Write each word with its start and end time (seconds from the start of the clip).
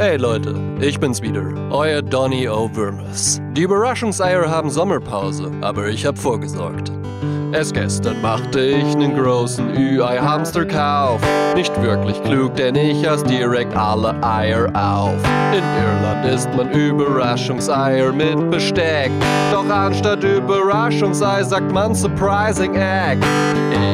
Hey 0.00 0.16
Leute, 0.16 0.54
ich 0.80 0.98
bin's 0.98 1.20
wieder, 1.20 1.44
euer 1.70 2.00
Donny 2.00 2.48
O'Wirmes. 2.48 3.38
Die 3.52 3.60
Überraschungseier 3.60 4.48
haben 4.48 4.70
Sommerpause, 4.70 5.52
aber 5.60 5.88
ich 5.88 6.06
hab 6.06 6.16
vorgesorgt. 6.16 6.90
Erst 7.52 7.74
gestern 7.74 8.22
machte 8.22 8.60
ich 8.60 8.94
nen 8.94 9.16
großen 9.16 9.74
Ü-Ei-Hamsterkauf. 9.76 11.20
Nicht 11.56 11.82
wirklich 11.82 12.22
klug, 12.22 12.54
denn 12.54 12.76
ich 12.76 13.08
aß 13.08 13.24
direkt 13.24 13.76
alle 13.76 14.14
Eier 14.22 14.68
auf. 14.72 15.16
In 15.52 15.64
Irland 15.82 16.26
isst 16.32 16.48
man 16.54 16.70
Überraschungseier 16.70 18.12
mit 18.12 18.50
Besteck. 18.50 19.10
Doch 19.50 19.68
anstatt 19.68 20.22
Überraschungsei 20.22 21.42
sagt 21.42 21.72
man 21.72 21.92
Surprising 21.92 22.76
Egg. 22.76 23.20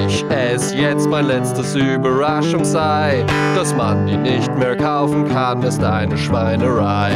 Ich 0.07 0.23
ess 0.29 0.75
jetzt 0.75 1.09
mein 1.09 1.27
letztes 1.27 1.75
Überraschungsei. 1.75 3.25
Dass 3.55 3.75
man 3.75 4.07
die 4.07 4.19
nicht 4.19 4.55
mehr 4.59 4.77
kaufen 4.77 5.27
kann, 5.29 5.63
ist 5.63 5.83
eine 5.83 6.19
Schweinerei. 6.19 7.13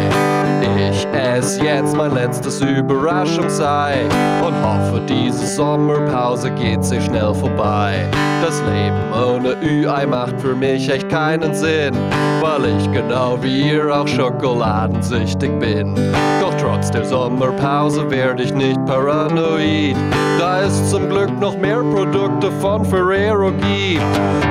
Ich 0.91 1.00
ess 1.37 1.59
jetzt 1.63 1.97
mein 1.97 2.13
letztes 2.15 2.61
Überraschungsei 2.61 4.01
und 4.45 4.55
hoffe, 4.65 5.01
diese 5.09 5.47
Sommerpause 5.47 6.51
geht 6.51 6.85
sich 6.85 7.05
schnell 7.05 7.35
vorbei. 7.35 8.09
Das 8.43 8.61
Leben 8.63 8.97
ohne 9.13 9.57
Ü-Ei 9.63 10.07
macht 10.07 10.41
für 10.41 10.55
mich 10.55 10.89
echt 10.89 11.09
keinen 11.09 11.55
Sinn, 11.55 11.95
weil 12.41 12.65
ich 12.77 12.91
genau 12.91 13.39
wie 13.43 13.71
ihr 13.73 13.95
auch 13.95 14.09
schokoladensüchtig 14.09 15.51
bin. 15.59 15.95
Doch 16.41 16.55
trotz 16.61 16.91
der 16.91 17.05
Sommerpause 17.05 18.11
werde 18.11 18.43
ich 18.43 18.55
nicht 18.55 18.85
paranoid, 18.87 19.97
da 20.39 20.63
es 20.63 20.91
zum 20.91 21.09
Glück 21.11 21.39
noch 21.39 21.57
mehr 21.57 21.81
Produkte 21.81 22.51
von 22.61 22.85
Ferrero 22.85 23.53
gibt. 23.53 24.03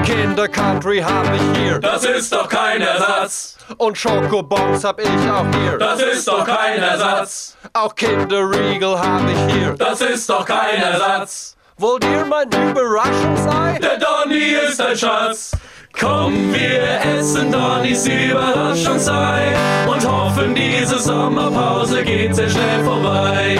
Kinder 0.05 0.47
Country 0.47 0.99
hab 0.99 1.25
ich 1.35 1.59
hier 1.61 1.79
Das 1.79 2.05
ist 2.05 2.31
doch 2.31 2.47
kein 2.47 2.81
Ersatz. 2.81 3.57
und 3.77 3.97
Schokobons 3.97 4.83
hab 4.83 4.99
ich 4.99 5.07
auch 5.07 5.45
hier. 5.63 5.77
Das 5.79 5.99
ist 6.01 6.27
doch 6.27 6.45
kein 6.45 6.68
Ersatz. 6.77 7.57
Auch 7.73 7.95
Kinderriegel 7.95 8.99
hab 8.99 9.21
ich 9.29 9.53
hier. 9.53 9.73
Das 9.73 10.01
ist 10.01 10.29
doch 10.29 10.45
kein 10.45 10.81
Ersatz. 10.81 11.55
Wollt 11.77 12.03
ihr 12.03 12.25
mein 12.25 12.47
Überraschungsei? 12.47 13.79
Der 13.81 13.97
Donny 13.97 14.55
ist 14.67 14.81
ein 14.81 14.97
Schatz. 14.97 15.51
Komm, 15.97 16.53
wir 16.53 16.99
essen 17.17 17.51
Donnys 17.51 18.05
Überraschungsei 18.05 19.55
und 19.87 20.07
hoffen, 20.07 20.55
diese 20.55 20.99
Sommerpause 20.99 22.03
geht 22.03 22.35
sehr 22.35 22.49
schnell 22.49 22.83
vorbei. 22.83 23.57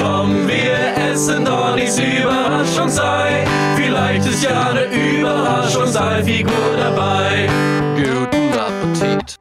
Komm, 0.00 0.48
wir 0.48 0.96
essen 1.10 1.44
Donnys 1.44 1.98
Überraschungsei. 1.98 3.46
Vielleicht 3.76 4.26
ist 4.26 4.44
ja 4.44 4.70
eine 4.70 4.84
Überraschungsei-Figur 4.84 6.76
dabei. 6.78 7.48
Guten 7.96 8.58
Appetit. 8.58 9.38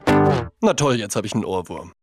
Na 0.61 0.73
toll, 0.73 0.95
jetzt 0.95 1.15
hab 1.15 1.25
ich 1.25 1.33
einen 1.33 1.45
Ohrwurm. 1.45 1.93